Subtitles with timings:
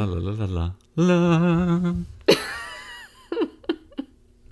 [0.00, 1.94] La la la la la.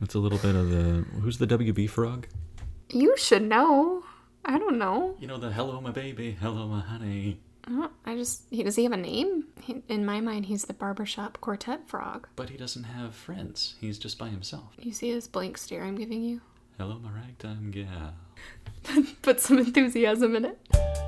[0.01, 1.05] That's a little bit of the.
[1.21, 2.27] Who's the WB frog?
[2.91, 4.03] You should know.
[4.45, 5.15] I don't know.
[5.21, 7.39] You know the hello my baby, hello my honey.
[7.65, 9.45] I, don't, I just he does he have a name?
[9.63, 12.27] He, in my mind, he's the barbershop quartet frog.
[12.35, 13.77] But he doesn't have friends.
[13.81, 14.75] He's just by himself.
[14.81, 16.41] You see this blank stare I'm giving you?
[16.77, 18.15] Hello my ragtime gal.
[19.23, 21.06] Put some enthusiasm in it.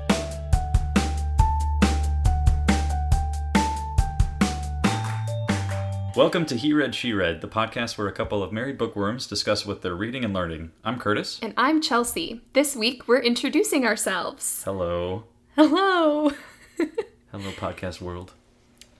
[6.15, 9.65] Welcome to He Read She Read, the podcast where a couple of married bookworms discuss
[9.65, 10.71] what they're reading and learning.
[10.83, 11.39] I'm Curtis.
[11.41, 12.41] And I'm Chelsea.
[12.53, 14.63] This week we're introducing ourselves.
[14.63, 15.25] Hello.
[15.55, 16.31] Hello.
[17.31, 18.33] Hello, podcast world.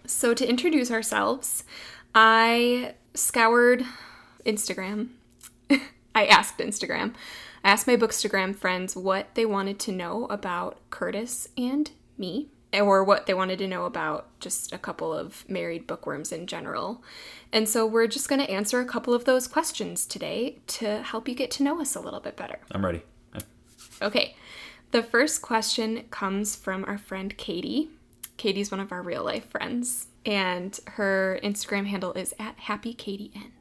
[0.06, 1.64] So to introduce ourselves,
[2.14, 3.84] I scoured
[4.46, 5.10] Instagram.
[6.16, 7.16] I asked Instagram.
[7.64, 13.04] I asked my Bookstagram friends what they wanted to know about Curtis and me, or
[13.04, 17.04] what they wanted to know about just a couple of married bookworms in general.
[17.52, 21.28] And so we're just going to answer a couple of those questions today to help
[21.28, 22.60] you get to know us a little bit better.
[22.72, 23.02] I'm ready.
[24.02, 24.36] Okay.
[24.92, 27.90] The first question comes from our friend Katie.
[28.38, 33.52] Katie's one of our real life friends, and her Instagram handle is at happykatien.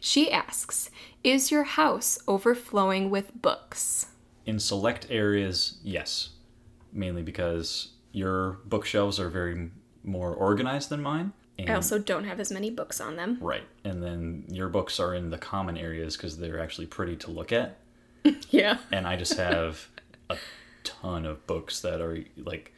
[0.00, 0.90] She asks,
[1.22, 4.06] Is your house overflowing with books?
[4.44, 6.30] In select areas, yes.
[6.92, 9.70] Mainly because your bookshelves are very
[10.04, 11.32] more organized than mine.
[11.58, 13.36] And I also don't have as many books on them.
[13.40, 13.64] Right.
[13.84, 17.52] And then your books are in the common areas because they're actually pretty to look
[17.52, 17.76] at.
[18.50, 18.78] Yeah.
[18.92, 19.88] And I just have
[20.28, 20.36] a
[20.84, 22.72] ton of books that are like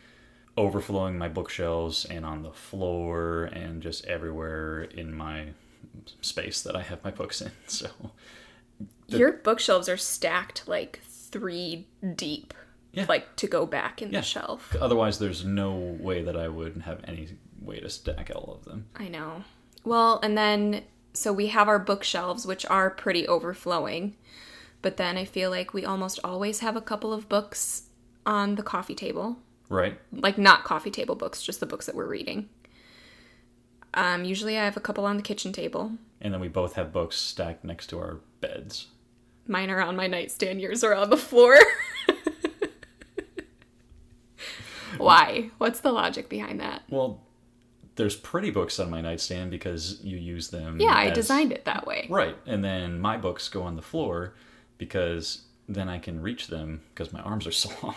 [0.56, 5.48] overflowing my bookshelves and on the floor and just everywhere in my
[6.20, 7.50] space that I have my books in.
[7.66, 7.88] So
[9.08, 12.52] The- Your bookshelves are stacked like three deep,
[12.92, 13.06] Yeah.
[13.08, 14.20] like to go back in Yeah.
[14.20, 14.74] the shelf.
[14.80, 17.28] otherwise, there's no way that I would have any
[17.60, 18.86] way to stack all of them.
[18.96, 19.44] I know.
[19.84, 20.82] Well, and then
[21.14, 24.16] so we have our bookshelves, which are pretty overflowing,
[24.82, 27.84] but then I feel like we almost always have a couple of books
[28.26, 29.38] on the coffee table.
[29.68, 29.98] Right.
[30.12, 32.48] Like not coffee table books, just the books that we're reading.
[33.94, 35.92] Um, usually I have a couple on the kitchen table.
[36.20, 38.86] And then we both have books stacked next to our beds.
[39.46, 41.56] Mine are on my nightstand, yours are on the floor.
[45.04, 45.50] Why?
[45.58, 46.82] What's the logic behind that?
[46.88, 47.22] Well,
[47.96, 50.80] there's pretty books on my nightstand because you use them.
[50.80, 52.06] Yeah, I designed it that way.
[52.08, 52.36] Right.
[52.46, 54.34] And then my books go on the floor
[54.78, 57.96] because then I can reach them because my arms are so long.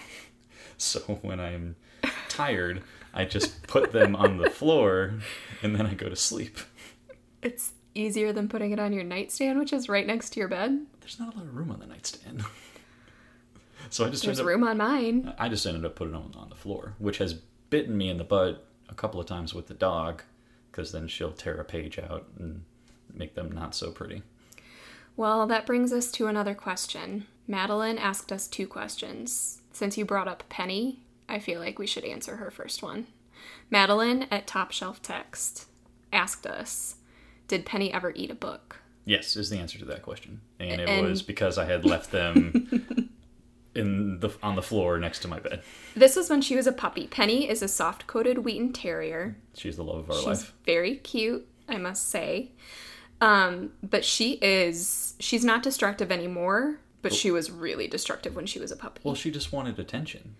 [0.78, 1.76] so when I'm
[2.30, 2.84] tired,
[3.14, 5.14] I just put them on the floor
[5.64, 6.60] and then I go to sleep.
[7.42, 10.86] It's easier than putting it on your nightstand, which is right next to your bed.
[11.00, 12.44] There's not a lot of room on the nightstand.
[13.90, 15.34] so I just There's ended up, room on mine.
[15.38, 17.34] I just ended up putting them on the floor, which has
[17.70, 20.24] bitten me in the butt a couple of times with the dog
[20.72, 22.64] because then she'll tear a page out and
[23.14, 24.22] make them not so pretty.
[25.18, 27.26] Well, that brings us to another question.
[27.48, 29.62] Madeline asked us two questions.
[29.72, 33.08] Since you brought up Penny, I feel like we should answer her first one.
[33.70, 35.66] Madeline at Top Shelf Text
[36.12, 36.96] asked us,
[37.48, 38.80] Did Penny ever eat a book?
[39.06, 42.12] Yes, is the answer to that question, and it And- was because I had left
[42.12, 43.05] them
[43.76, 45.62] in the on the floor next to my bed.
[45.96, 47.08] This was when she was a puppy.
[47.08, 49.36] Penny is a soft coated Wheaten Terrier.
[49.54, 50.54] She's the love of our She's life.
[50.66, 52.52] very cute, I must say.
[53.22, 58.60] Um, but she is, she's not destructive anymore, but she was really destructive when she
[58.60, 59.02] was a puppy.
[59.04, 60.36] Well, she just wanted attention.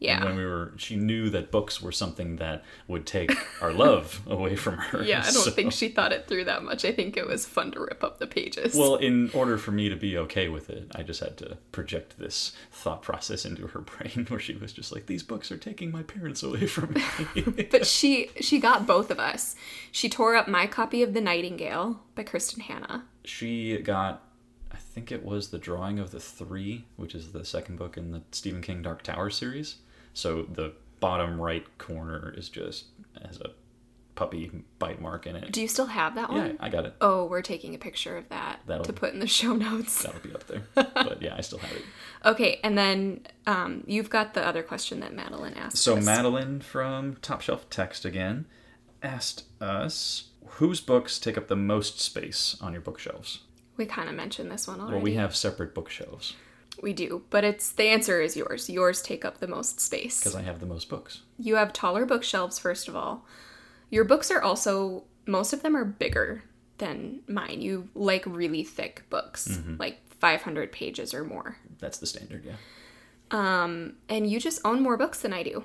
[0.00, 0.24] Yeah.
[0.24, 3.30] When we were, she knew that books were something that would take
[3.62, 5.02] our love away from her.
[5.02, 6.86] Yeah, I don't so- think she thought it through that much.
[6.86, 8.74] I think it was fun to rip up the pages.
[8.74, 12.18] Well, in order for me to be okay with it, I just had to project
[12.18, 15.90] this thought process into her brain, where she was just like, "These books are taking
[15.92, 19.54] my parents away from me." but she she got both of us.
[19.92, 23.04] She tore up my copy of The Nightingale by Kristin Hannah.
[23.24, 24.22] she got
[24.72, 28.12] i think it was the drawing of the three which is the second book in
[28.12, 29.76] the stephen king dark tower series
[30.14, 32.86] so the bottom right corner is just
[33.26, 33.50] has a
[34.14, 36.46] puppy bite mark in it Do you still have that one?
[36.46, 39.20] yeah i got it Oh, we're taking a picture of that That'll- to put in
[39.20, 40.02] the show notes.
[40.02, 41.82] that'll be up there but yeah i still have it
[42.22, 45.78] Okay, and then um, you've got the other question that Madeline asked.
[45.78, 46.04] so us.
[46.04, 48.44] madeline from top shelf text again
[49.02, 53.40] asked us whose books take up the most space on your bookshelves
[53.78, 54.96] we kind of mentioned this one already.
[54.96, 56.34] well we have separate bookshelves
[56.82, 58.70] We do, but it's the answer is yours.
[58.70, 60.18] Yours take up the most space.
[60.20, 63.26] because i have the most books You have taller bookshelves, first of all.
[63.90, 66.42] Your books are also, most of them are bigger
[66.78, 67.60] than mine.
[67.60, 69.76] You like really thick books, Mm-hmm.
[69.78, 71.56] like 500 pages or more.
[71.78, 72.56] that's the standard yeah
[73.30, 75.64] Um, And you just own more books than I do.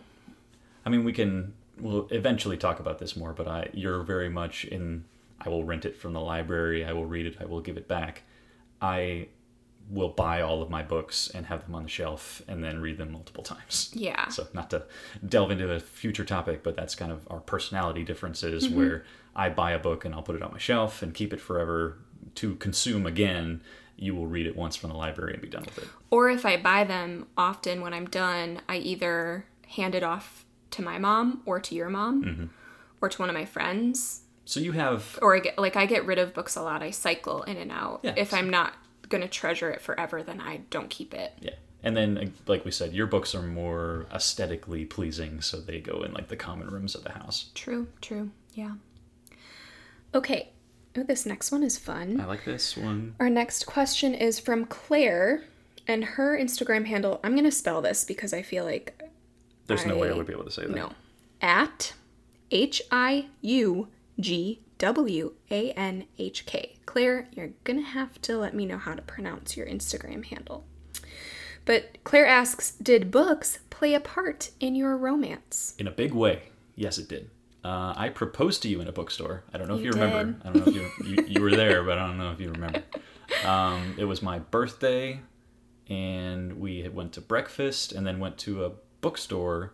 [0.86, 4.66] I mean, we can we'll eventually talk about this more, but I you're very much
[4.66, 5.06] in.
[5.40, 6.86] I will rent it from the library.
[6.86, 7.36] I will read it.
[7.40, 8.24] I will give it back.
[8.82, 9.28] I
[9.90, 12.98] will buy all of my books and have them on the shelf and then read
[12.98, 13.92] them multiple times.
[13.94, 14.28] Yeah.
[14.30, 14.84] So not to
[15.28, 19.06] delve into a future topic, but that's kind of our personality differences where
[19.36, 22.00] I buy a book and I'll put it on my shelf and keep it forever
[22.36, 23.62] to consume again.
[23.98, 25.88] You will read it once from the library and be done with it.
[26.10, 30.82] Or if I buy them, often when I'm done, I either hand it off to
[30.82, 32.46] my mom or to your mom Mm-hmm.
[33.02, 34.22] or to one of my friends.
[34.46, 36.82] So you have Or I get like I get rid of books a lot.
[36.84, 38.00] I cycle in and out.
[38.04, 38.14] Yeah.
[38.18, 38.74] If I'm not
[39.10, 41.34] gonna treasure it forever, then I don't keep it.
[41.42, 41.52] yeah.
[41.84, 46.02] And then uh, like we said, your books are more aesthetically pleasing, so they go
[46.04, 47.50] in like the common rooms of the house.
[47.54, 48.32] True, true.
[48.56, 48.72] Yeah.
[50.14, 50.50] Okay.
[50.98, 52.20] Oh, this next one is fun.
[52.22, 53.16] I like this one.
[53.20, 55.44] Our next question is from Claire,
[55.88, 59.04] and her Instagram handle, I'm going to spell this because I feel like
[59.68, 60.74] There's no way I I- would be able to say that.
[60.76, 60.94] no.
[61.42, 61.94] At
[62.50, 66.78] H I U G W A N H K.
[66.86, 70.66] Claire, you're going to have to let me know how to pronounce your Instagram handle.
[71.66, 75.76] But Claire asks, did books play a part in your romance?
[75.80, 76.44] In a big way.
[76.76, 77.30] Yes, it did.
[77.64, 79.44] Uh, I proposed to you in a bookstore.
[79.52, 80.38] I don't know if you, You remember.
[80.44, 82.52] I don't know if you, you you were there, but I don't know if you
[82.52, 82.84] remember.
[83.44, 85.22] Um, it was my birthday,
[85.90, 89.74] and we had went to breakfast, and then went to a bookstore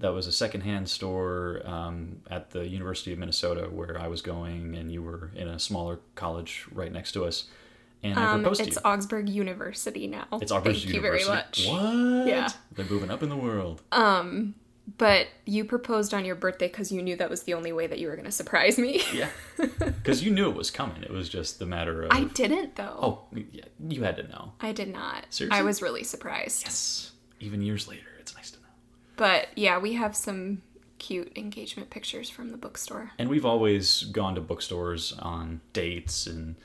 [0.00, 4.74] that was a secondhand store um, at the University of Minnesota, where I was going,
[4.74, 7.44] and you were in a smaller college right next to us.
[8.02, 8.82] And I Um, proposed to it's you.
[8.84, 10.26] Augsburg University now.
[10.40, 10.94] It's Augsburg Thank University.
[10.96, 11.66] you very much.
[11.66, 12.26] What?
[12.26, 12.48] Yeah.
[12.74, 13.82] They're moving up in the world.
[13.92, 14.54] Um,
[14.98, 17.98] But you proposed on your birthday because you knew that was the only way that
[18.00, 19.02] you were going to surprise me.
[19.14, 19.28] Yeah.
[19.78, 21.02] Because you knew it was coming.
[21.02, 22.08] It was just the matter of.
[22.10, 22.98] I didn't, though.
[23.00, 23.18] Oh,
[23.52, 24.52] yeah, you had to know.
[24.60, 25.26] I did not.
[25.28, 25.58] Seriously?
[25.60, 26.62] I was really surprised.
[26.64, 27.12] Yes.
[27.38, 28.66] Even years later, it's nice to know.
[29.20, 30.62] But yeah, we have some
[30.98, 33.10] cute engagement pictures from the bookstore.
[33.18, 36.56] And we've always gone to bookstores on dates, and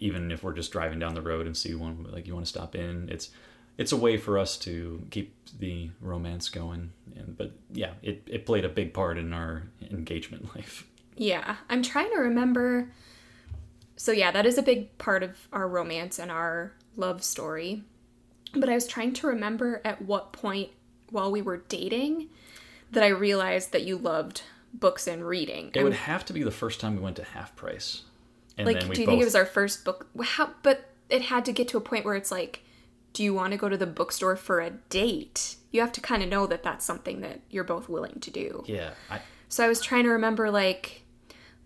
[0.00, 2.50] even if we're just driving down the road and see one, like you want to
[2.50, 3.30] stop in, it's
[3.78, 6.90] it's a way for us to keep the romance going.
[7.14, 10.84] And but yeah, it it played a big part in our engagement life.
[11.16, 12.90] Yeah, I'm trying to remember.
[13.94, 17.84] So yeah, that is a big part of our romance and our love story.
[18.54, 20.70] But I was trying to remember at what point
[21.12, 22.28] while we were dating
[22.90, 24.42] that I realized that you loved
[24.74, 25.70] books and reading.
[25.74, 28.02] It would have to be the first time we went to half price.
[28.58, 30.08] And like, then we do you both think it was our first book?
[30.22, 30.50] How?
[30.62, 32.62] But it had to get to a point where it's like,
[33.12, 35.56] do you want to go to the bookstore for a date?
[35.70, 38.64] You have to kind of know that that's something that you're both willing to do.
[38.66, 41.01] yeah, I, So I was trying to remember like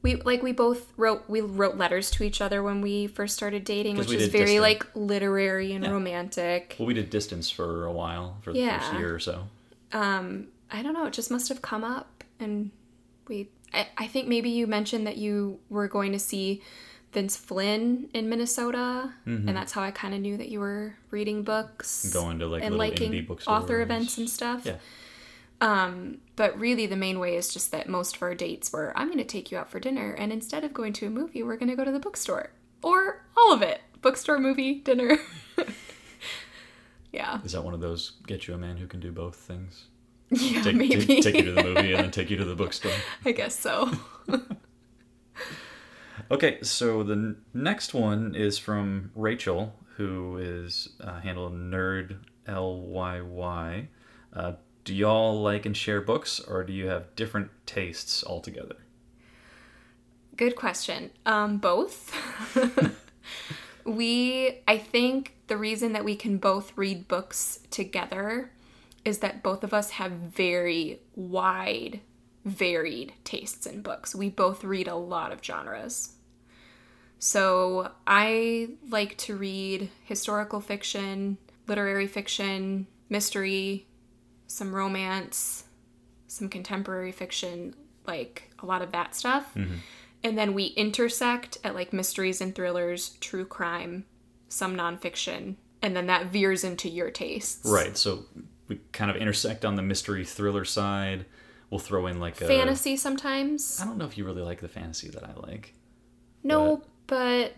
[0.02, 3.64] we like we both wrote we wrote letters to each other when we first started
[3.64, 6.76] dating, which is very like literary and romantic.
[6.78, 9.44] well, we did distance for a while for the first year or so.
[9.92, 12.70] Um, I don't know, it just must have come up and
[13.28, 16.62] we I, I think maybe you mentioned that you were going to see
[17.12, 21.42] Vince Flynn in Minnesota, and that's how I kind of knew that you were reading
[21.44, 22.18] books, Mm-hmm.
[22.18, 23.62] Going to like and little liking indie bookstores.
[23.62, 24.66] author events and stuff.
[24.66, 24.76] Yeah.
[25.58, 29.18] But really, the main way is just that most of our dates were I'm going
[29.18, 31.70] to take you out for dinner, and instead of going to a movie, we're going
[31.70, 32.50] to go to the bookstore.
[32.82, 35.18] Or all of it bookstore, movie, dinner.
[37.12, 37.40] yeah.
[37.44, 39.86] Is that one of those get you a man who can do both things?
[40.30, 41.06] Yeah, Take, maybe.
[41.06, 42.92] take, take you to the movie and then take you to the bookstore.
[43.24, 43.90] I guess so.
[46.30, 52.16] Okay, so the n- next one is from Rachel, who is uh, handled Nerd
[52.48, 53.88] L Y Y.
[54.32, 54.52] Uh,
[54.86, 58.76] do y'all like and share books, or do you have different tastes altogether?
[60.36, 61.10] Good question.
[61.26, 62.14] Um, both.
[63.84, 68.52] we, I think the reason that we can both read books together
[69.04, 72.00] is that both of us have very wide,
[72.44, 74.14] varied tastes in books.
[74.14, 76.12] We both read a lot of genres.
[77.18, 83.85] So I like to read historical fiction, literary fiction, mystery,
[84.46, 85.64] some romance,
[86.26, 87.74] some contemporary fiction,
[88.06, 89.54] like a lot of that stuff.
[89.54, 89.76] Mm-hmm.
[90.22, 94.04] And then we intersect at like mysteries and thrillers, true crime,
[94.48, 97.68] some nonfiction, and then that veers into your tastes.
[97.68, 98.24] Right, so
[98.68, 101.26] we kind of intersect on the mystery thriller side.
[101.70, 103.80] We'll throw in like a Fantasy sometimes.
[103.80, 105.74] I don't know if you really like the fantasy that I like.
[106.42, 107.54] No, but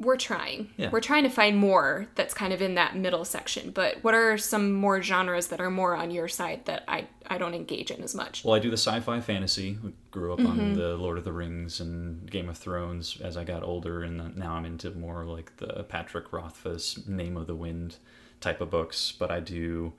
[0.00, 0.70] we're trying.
[0.76, 0.90] Yeah.
[0.90, 3.70] We're trying to find more that's kind of in that middle section.
[3.70, 7.38] But what are some more genres that are more on your side that I, I
[7.38, 8.44] don't engage in as much?
[8.44, 9.78] Well, I do the sci-fi fantasy.
[9.82, 10.60] We grew up Mm-hmm.
[10.60, 14.36] on the Lord of the Rings and Game of Thrones as I got older, and
[14.36, 17.96] now I'm into more like the Patrick Rothfuss Name of the Wind
[18.40, 19.12] type of books.
[19.18, 19.92] But I do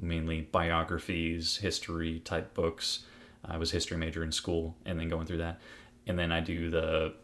[0.00, 3.04] mainly biographies, history type books.
[3.44, 5.60] I was a history major in school, and then going through that,
[6.06, 7.14] and then I do the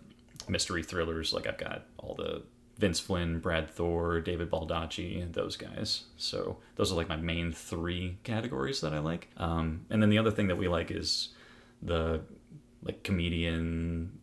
[0.49, 1.33] mystery thrillers.
[1.33, 2.43] Like I've got all the
[2.79, 6.05] Vince Flynn, Brad Thor, David Baldacci, those guys.
[6.17, 9.29] So those are like my main three categories that I like.
[9.37, 11.29] Um, and then the other thing that we like is
[11.83, 12.21] the
[12.83, 14.19] like comedian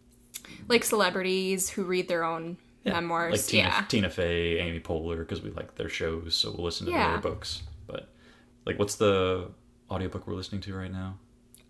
[0.67, 3.33] Like celebrities who read their own yeah, memoirs.
[3.33, 3.85] like Tina, yeah.
[3.87, 7.11] Tina Fey, Amy Poehler, because we like their shows, so we'll listen to Yeah.
[7.11, 7.61] their books.
[7.85, 8.09] But
[8.65, 9.49] like, what's the
[9.91, 11.17] audiobook we're listening to right now?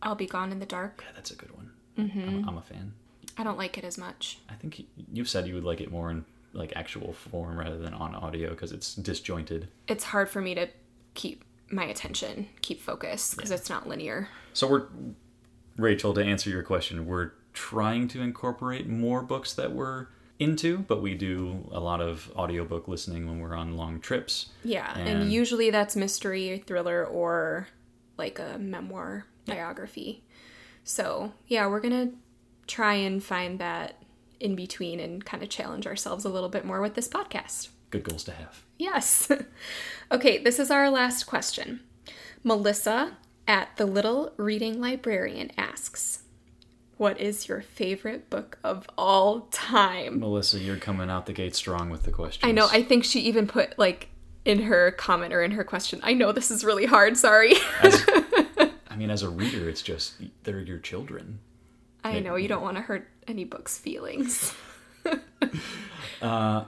[0.01, 1.03] I'll be gone in the dark.
[1.05, 1.71] Yeah, that's a good one.
[1.97, 2.19] Mm-hmm.
[2.29, 2.93] I'm, I'm a fan.
[3.37, 4.39] I don't like it as much.
[4.49, 7.93] I think you've said you would like it more in like actual form rather than
[7.93, 9.67] on audio because it's disjointed.
[9.87, 10.67] It's hard for me to
[11.13, 14.29] keep my attention, keep focus, because it's not linear.
[14.53, 14.87] So we're
[15.77, 20.07] Rachel to answer your question, we're trying to incorporate more books that we're
[20.39, 24.49] into, but we do a lot of audiobook listening when we're on long trips.
[24.63, 27.67] Yeah, and, And- usually that's mystery, thriller, or
[28.17, 30.23] like a memoir biography.
[30.83, 32.11] So, yeah, we're gonna
[32.67, 33.95] try and find that
[34.39, 37.69] in between and kind of challenge ourselves a little bit more with this podcast.
[37.89, 38.63] Good goals to have.
[38.77, 39.31] Yes.
[40.11, 41.79] okay, this is our last question.
[42.43, 46.23] Melissa at the Little Reading Librarian asks,
[46.97, 50.19] What is your favorite book of all time?
[50.19, 52.47] Melissa, you're coming out the gate strong with the question.
[52.47, 54.09] I know, I think she even put like
[54.45, 57.53] in her comment or in her question, I know this is really hard, sorry.
[57.81, 58.05] As-
[58.89, 61.39] I mean, as a reader, it's just they're your children.
[62.07, 64.53] I know, you don't want to hurt any book's feelings.
[66.21, 66.63] Uh,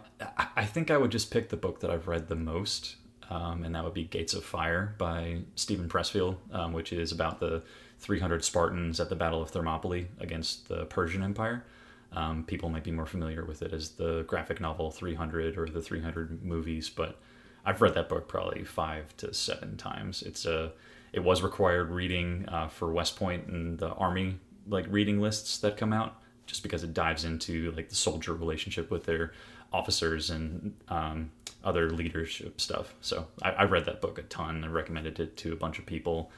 [0.55, 2.97] I- think I would just pick the book that I've read the most,
[3.31, 7.39] um, and that would be Gates of Fire by Steven Pressfield, um, which is about
[7.39, 7.63] the
[7.97, 11.65] 300 Spartans at the Battle of Thermopylae against the Persian Empire.
[12.11, 15.81] Um, people might be more familiar with it as the graphic novel 300 or the
[15.81, 17.19] 300 movies, but
[17.65, 20.21] I've read that book probably five to seven times.
[20.21, 20.73] It's a
[21.11, 24.37] it was required reading uh, for West Point and the Army
[24.69, 28.89] like reading lists that come out, just because it dives into like the soldier relationship
[28.91, 29.33] with their
[29.73, 31.29] officers and um,
[31.63, 32.93] other leadership stuff.
[33.01, 34.63] So I, I've read that book a ton.
[34.63, 36.31] I recommended it to a bunch of people,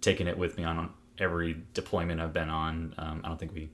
[0.00, 2.94] taking it with me on every deployment I've been on.
[2.98, 3.70] Um, I don't think we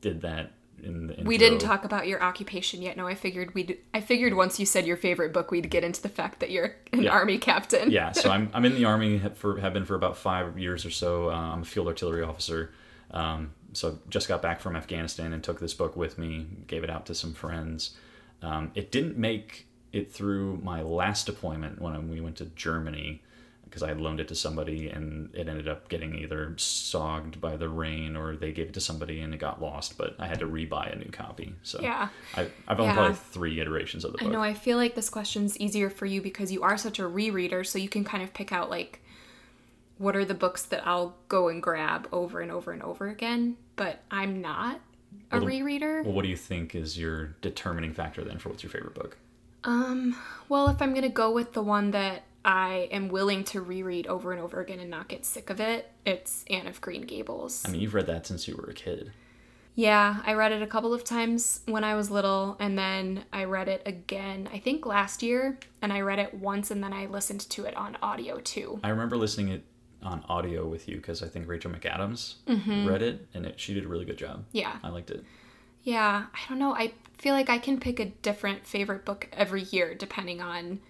[0.00, 1.26] did that in the intro.
[1.28, 2.96] We didn't talk about your occupation yet.
[2.96, 6.00] No, I figured we'd I figured once you said your favorite book, we'd get into
[6.00, 7.10] the fact that you're an Yeah.
[7.10, 7.90] army captain.
[7.90, 10.86] yeah, so I'm I'm in the army have for have been for about five years
[10.86, 11.30] or so.
[11.30, 12.70] Uh, I'm a field artillery officer.
[13.10, 16.46] Um, so just got back from Afghanistan and took this book with me.
[16.66, 17.96] Gave it out to some friends.
[18.42, 23.22] Um, it didn't make it through my last deployment when we went to Germany
[23.64, 27.56] because I had loaned it to somebody and it ended up getting either sogged by
[27.56, 29.98] the rain or they gave it to somebody and it got lost.
[29.98, 31.54] But I had to rebuy a new copy.
[31.62, 32.08] So Yeah.
[32.34, 32.94] I, I've owned Yeah.
[32.94, 34.26] probably three iterations of the book.
[34.28, 34.40] I know.
[34.40, 37.78] I feel like this question's easier for you because you are such a rereader, so
[37.78, 39.02] you can kind of pick out like
[39.98, 43.56] what are the books that I'll go and grab over and over and over again.
[43.76, 44.80] But I'm not
[45.30, 46.04] a Well, rereader.
[46.04, 49.18] Well, what do you think is your determining factor then for what's your favorite book?
[49.64, 50.16] Um,
[50.48, 54.32] well, if I'm gonna go with the one that I am willing to reread over
[54.32, 57.64] and over again and not get sick of it, it's Anne of Green Gables.
[57.66, 59.12] I mean, you've read that since you were a kid.
[59.74, 63.44] Yeah, I read it a couple of times when I was little, and then I
[63.44, 67.06] read it again, I think last year, and I read it once and then I
[67.06, 68.80] listened to it on audio too.
[68.82, 69.62] I remember listening it
[70.02, 72.86] on audio with you because I think Rachel McAdams Mm-hmm.
[72.86, 74.44] read it, and it, she did a really good job.
[74.52, 74.76] Yeah.
[74.82, 75.24] I liked it.
[75.82, 76.74] Yeah, I don't know.
[76.74, 80.80] I feel like I can pick a different favorite book every year depending on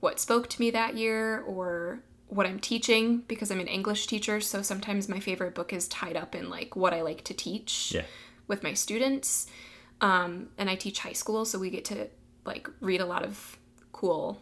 [0.00, 4.40] what spoke to me that year or what I'm teaching because I'm an English teacher,
[4.40, 7.92] so sometimes my favorite book is tied up in like what I like to teach
[7.94, 8.04] Yeah.
[8.48, 9.46] with my students.
[10.00, 12.08] Um, and I teach high school, so we get to
[12.44, 13.58] like read a lot of
[13.92, 14.40] cool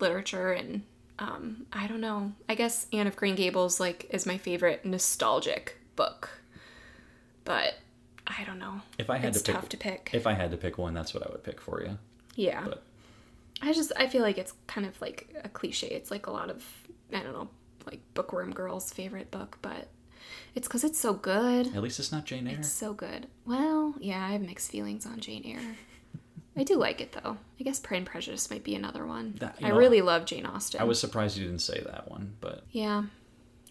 [0.00, 0.82] literature and
[1.18, 2.32] um, I don't know.
[2.48, 6.28] I guess Anne of Green Gables like is my favorite nostalgic book.
[7.44, 7.78] But
[8.26, 8.80] I don't know.
[8.98, 10.10] If I had it's to pick, tough to pick.
[10.12, 11.98] if I had to pick one, that's what I would pick for you.
[12.34, 12.64] yeah.
[12.64, 12.82] But
[13.62, 15.86] I just I feel like it's kind of like a cliche.
[15.88, 16.64] It's like a lot of
[17.12, 17.48] I don't know,
[17.86, 19.88] like bookworm girls' favorite book, but
[20.56, 21.68] it's because it's so good.
[21.68, 22.56] at least it's not Jane Eyre.
[22.58, 23.28] It's so good.
[23.46, 25.76] Well, yeah, I have mixed feelings on Jane Eyre.
[26.56, 27.36] I do like it though.
[27.60, 29.34] I guess Pride and Prejudice might be another one.
[29.40, 30.80] That- I know, really love Jane Austen.
[30.80, 33.04] I was surprised you didn't say that one, but Yeah.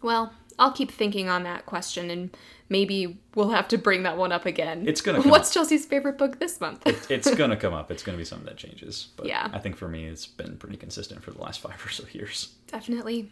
[0.02, 2.36] Well, I'll keep thinking on that question and
[2.70, 4.88] maybe we'll have to bring that one up again.
[4.88, 6.84] It's gonna come What's Chelsea's favorite book this month?
[7.10, 7.92] it's gonna come up.
[7.92, 9.08] It's gonna be something that changes.
[9.18, 9.50] But Yeah.
[9.52, 12.54] I think for me, it's been pretty consistent for the last five or so years.
[12.68, 13.32] Definitely.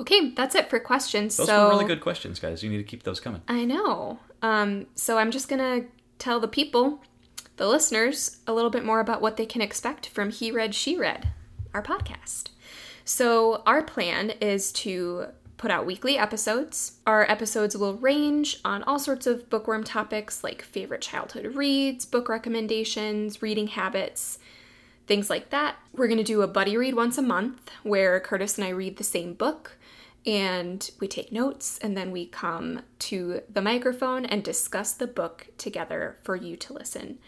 [0.00, 1.36] Okay, that's it for questions.
[1.36, 2.62] Those so were really good questions, guys.
[2.62, 3.42] You need to keep those coming.
[3.48, 4.20] I know.
[4.42, 5.82] Um, so I'm just gonna
[6.18, 7.02] tell the people,
[7.58, 10.96] the listeners, a little bit more about what they can expect from He Read, She
[10.96, 11.28] Read,
[11.74, 12.50] our podcast.
[13.04, 16.98] So our plan is to put out weekly episodes.
[17.06, 22.28] Our episodes will range on all sorts of bookworm topics like favorite childhood reads, book
[22.28, 24.38] recommendations, reading habits,
[25.06, 25.76] things like that.
[25.92, 28.98] We're going to do a buddy read once a month where Curtis and I read
[28.98, 29.76] the same book
[30.26, 35.48] and we take notes and then we come to the microphone and discuss the book
[35.56, 37.18] together for you to listen.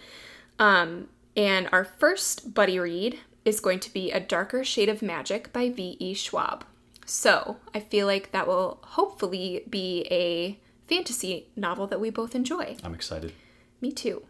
[0.58, 5.52] Um, and our first buddy read is going to be A Darker Shade of Magic
[5.52, 6.14] by V.E.
[6.14, 6.64] Schwab.
[7.06, 12.76] So I feel like that will hopefully be a fantasy novel that we both enjoy.
[12.84, 13.32] I'm excited.
[13.80, 14.24] Me too.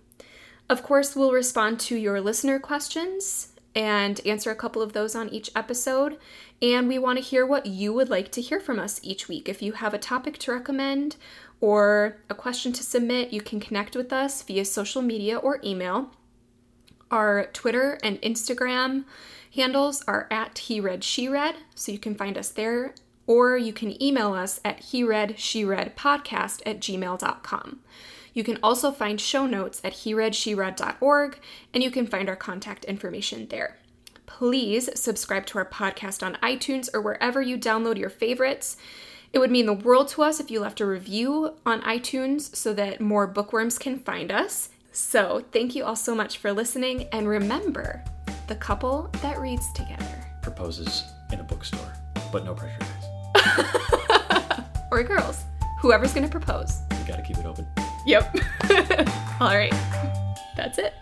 [0.69, 5.29] Of course, we'll respond to your listener questions and answer a couple of those on
[5.29, 6.19] each episode.
[6.61, 9.49] And we want to hear what you would like to hear from us each week.
[9.49, 11.17] If you have a topic to recommend
[11.61, 16.11] or a question to submit, you can connect with us via social media or email.
[17.11, 19.05] Our Twitter and Instagram
[19.55, 22.95] handles are at he read she read, so you can find us there,
[23.27, 27.81] or you can email us at he read she read podcast at gmail.com.
[28.33, 31.39] You can also find show notes at hereadSheread.org,
[31.75, 33.77] and you can find our contact information there.
[34.27, 38.77] Please subscribe to our podcast on iTunes or wherever you download your favorites.
[39.33, 42.73] It would mean the world to us if you left a review on iTunes so
[42.75, 44.71] that more bookworms can find us.
[44.93, 48.03] So, thank you all so much for listening, and remember
[48.49, 51.93] the couple that reads together Proposes in a bookstore,
[52.33, 54.65] but no pressure, guys.
[54.91, 55.45] or girls,
[55.81, 56.81] whoever's gonna propose.
[56.91, 57.69] We gotta keep it open.
[58.05, 58.37] Yep.
[59.41, 59.75] all right,
[60.57, 60.95] that's it.